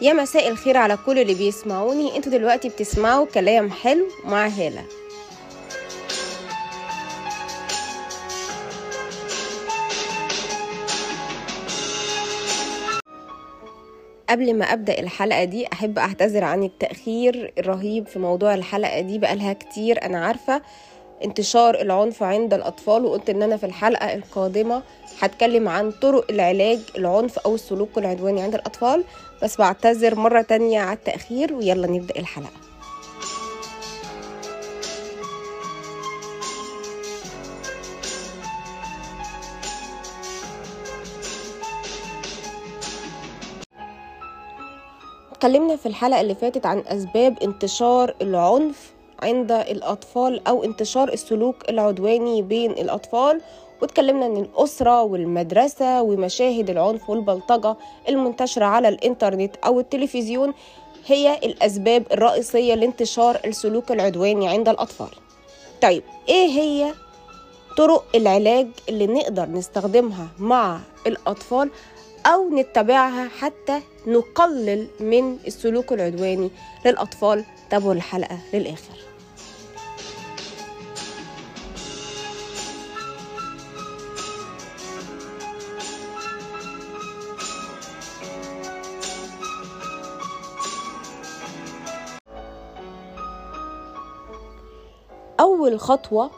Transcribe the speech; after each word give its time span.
يا 0.00 0.12
مساء 0.12 0.48
الخير 0.48 0.76
على 0.76 0.98
كل 1.06 1.18
اللي 1.18 1.34
بيسمعوني. 1.34 2.16
أنتوا 2.16 2.32
دلوقتي 2.32 2.68
بتسمعوا 2.68 3.26
كلام 3.26 3.70
حلو 3.70 4.06
مع 4.24 4.46
هالة. 4.46 4.84
قبل 14.28 14.54
ما 14.54 14.64
أبدأ 14.64 15.00
الحلقة 15.00 15.44
دي 15.44 15.66
أحب 15.72 15.98
أعتذر 15.98 16.44
عن 16.44 16.62
التأخير 16.62 17.52
الرهيب 17.58 18.06
في 18.06 18.18
موضوع 18.18 18.54
الحلقة 18.54 19.00
دي. 19.00 19.18
بقالها 19.18 19.52
كتير 19.52 20.04
أنا 20.04 20.26
عارفة. 20.26 20.62
انتشار 21.24 21.80
العنف 21.80 22.22
عند 22.22 22.54
الأطفال 22.54 23.04
وقلت 23.04 23.30
إن 23.30 23.42
أنا 23.42 23.56
في 23.56 23.66
الحلقة 23.66 24.14
القادمة 24.14 24.82
هتكلم 25.20 25.68
عن 25.68 25.90
طرق 25.90 26.30
العلاج 26.30 26.78
العنف 26.96 27.38
أو 27.38 27.54
السلوك 27.54 27.98
العدواني 27.98 28.42
عند 28.42 28.54
الأطفال 28.54 29.04
بس 29.42 29.56
بعتذر 29.58 30.14
مرة 30.14 30.42
تانية 30.42 30.80
على 30.80 30.96
التأخير 30.96 31.54
ويلا 31.54 31.86
نبدأ 31.86 32.18
الحلقة. 32.18 32.50
اتكلمنا 45.32 45.76
في 45.76 45.86
الحلقة 45.86 46.20
اللي 46.20 46.34
فاتت 46.34 46.66
عن 46.66 46.78
أسباب 46.86 47.38
انتشار 47.42 48.14
العنف 48.22 48.92
عند 49.22 49.52
الأطفال 49.52 50.48
أو 50.48 50.64
انتشار 50.64 51.12
السلوك 51.12 51.70
العدواني 51.70 52.42
بين 52.42 52.70
الأطفال. 52.70 53.40
واتكلمنا 53.82 54.24
عن 54.24 54.36
الأسرة 54.36 55.02
والمدرسة 55.02 56.02
ومشاهد 56.02 56.70
العنف 56.70 57.10
والبلطجة 57.10 57.76
المنتشرة 58.08 58.64
على 58.64 58.88
الإنترنت 58.88 59.56
أو 59.56 59.80
التلفزيون. 59.80 60.54
هي 61.06 61.38
الأسباب 61.44 62.06
الرئيسية 62.12 62.74
لانتشار 62.74 63.40
السلوك 63.44 63.92
العدواني 63.92 64.48
عند 64.48 64.68
الأطفال. 64.68 65.10
طيب 65.82 66.02
إيه 66.28 66.46
هي 66.46 66.92
طرق 67.76 68.04
العلاج 68.14 68.68
اللي 68.88 69.06
نقدر 69.06 69.46
نستخدمها 69.46 70.28
مع 70.38 70.80
الأطفال 71.06 71.70
أو 72.26 72.50
نتبعها 72.50 73.28
حتى 73.28 73.80
نقلل 74.06 74.88
من 75.00 75.36
السلوك 75.46 75.92
العدواني 75.92 76.50
للأطفال؟ 76.86 77.44
تابعوا 77.70 77.92
الحلقة 77.92 78.38
للآخر. 78.54 79.07
أول 95.40 95.80
خطوة 95.80 96.30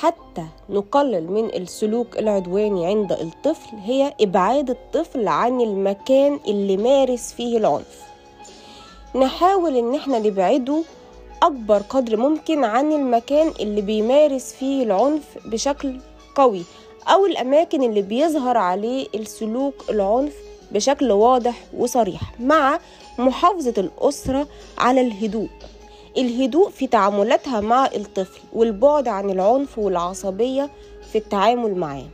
حتى 0.00 0.44
نقلل 0.70 1.30
من 1.32 1.44
السلوك 1.44 2.18
العدواني 2.18 2.86
عند 2.86 3.12
الطفل 3.12 3.76
هي 3.76 4.14
إبعاد 4.20 4.70
الطفل 4.70 5.28
عن 5.28 5.60
المكان 5.60 6.40
اللي 6.48 6.76
مارس 6.76 7.32
فيه 7.32 7.58
العنف. 7.58 8.02
نحاول 9.14 9.76
إن 9.76 9.94
إحنا 9.94 10.18
نبعده 10.18 10.82
أكبر 11.42 11.78
قدر 11.78 12.16
ممكن 12.16 12.64
عن 12.64 12.92
المكان 12.92 13.52
اللي 13.60 13.80
بيمارس 13.80 14.52
فيه 14.52 14.82
العنف 14.82 15.24
بشكل 15.46 16.00
قوي 16.34 16.62
أو 17.08 17.26
الأماكن 17.26 17.82
اللي 17.82 18.02
بيظهر 18.02 18.56
عليه 18.56 19.06
السلوك 19.14 19.74
العنف 19.90 20.34
بشكل 20.72 21.12
واضح 21.12 21.64
وصريح 21.76 22.20
مع 22.40 22.78
محافظة 23.18 23.74
الأسرة 23.78 24.46
على 24.78 25.00
الهدوء. 25.00 25.48
الهدوء 26.16 26.70
في 26.70 26.86
تعاملاتها 26.86 27.60
مع 27.60 27.86
الطفل 27.86 28.40
والبعد 28.52 29.08
عن 29.08 29.30
العنف 29.30 29.78
والعصبية 29.78 30.70
في 31.12 31.18
التعامل 31.18 31.74
معاه. 31.74 32.04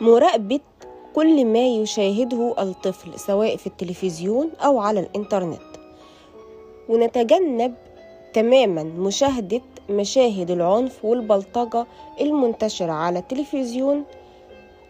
مراقبة 0.00 0.60
كل 1.14 1.44
ما 1.44 1.66
يشاهده 1.66 2.54
الطفل 2.58 3.18
سواء 3.18 3.56
في 3.56 3.66
التلفزيون 3.66 4.50
أو 4.60 4.78
على 4.78 5.00
الإنترنت. 5.00 5.60
ونتجنب 6.88 7.74
تماما 8.34 8.82
مشاهدة 8.82 9.60
مشاهد 9.90 10.50
العنف 10.50 11.04
والبلطجة 11.04 11.86
المنتشرة 12.20 12.92
على 12.92 13.18
التلفزيون 13.18 14.04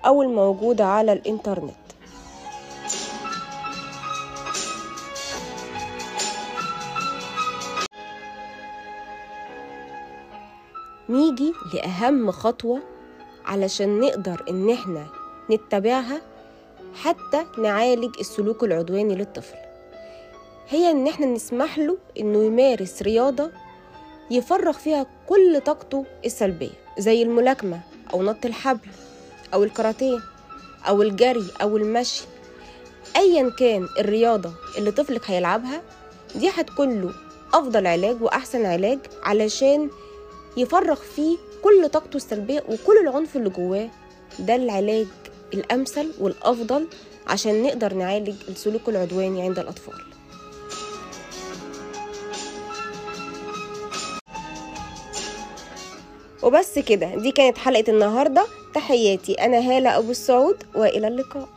أو 0.07 0.23
الموجودة 0.23 0.85
على 0.85 1.13
الإنترنت. 1.13 1.75
نيجي 11.09 11.53
لأهم 11.75 12.31
خطوة 12.31 12.81
علشان 13.45 14.01
نقدر 14.01 14.45
إن 14.51 14.71
إحنا 14.71 15.07
نتبعها 15.51 16.21
حتى 16.95 17.45
نعالج 17.59 18.15
السلوك 18.21 18.65
العدواني 18.65 19.15
للطفل. 19.15 19.57
هي 20.69 20.91
إن 20.91 21.09
إحنا 21.09 21.27
نسمح 21.27 21.79
له 21.79 21.97
إنه 22.21 22.45
يمارس 22.45 23.03
رياضة 23.03 23.51
يفرغ 24.31 24.73
فيها 24.73 25.07
كل 25.29 25.61
طاقته 25.61 26.05
السلبية 26.25 26.71
زي 26.99 27.23
الملاكمة 27.23 27.81
أو 28.13 28.23
نط 28.23 28.47
الحبل. 28.47 28.89
أو 29.55 29.65
الكاراتيه 29.65 30.19
أو 30.89 31.03
الجري 31.03 31.47
أو 31.63 31.77
المشي 31.77 32.25
أيا 33.17 33.51
كان 33.59 33.89
الرياضة 33.99 34.53
اللي 34.79 34.91
طفلك 34.91 35.31
هيلعبها 35.31 35.83
دي 36.35 36.49
هتكون 36.51 37.01
له 37.01 37.13
أفضل 37.55 37.87
علاج 37.87 38.23
وأحسن 38.23 38.67
علاج 38.67 38.99
علشان 39.23 39.91
يفرغ 40.57 40.95
فيه 40.95 41.37
كل 41.63 41.89
طاقته 41.89 42.17
السلبية 42.17 42.65
وكل 42.69 42.99
العنف 42.99 43.37
اللي 43.37 43.51
جواه. 43.51 43.89
ده 44.39 44.57
العلاج 44.57 45.07
الأمثل 45.55 46.13
والأفضل 46.21 46.87
عشان 47.27 47.63
نقدر 47.63 47.95
نعالج 47.95 48.35
السلوك 48.49 48.89
العدواني 48.89 49.43
عند 49.43 49.59
الأطفال. 49.59 49.95
وبس 56.47 56.79
كده. 56.79 57.15
دي 57.15 57.31
كانت 57.33 57.59
حلقة 57.59 57.85
النهاردة. 57.89 58.47
تحياتي. 58.75 59.33
أنا 59.33 59.59
هالة 59.59 59.99
أبو 59.99 60.11
السعود 60.11 60.57
وإلى 60.75 61.09
اللقاء. 61.09 61.49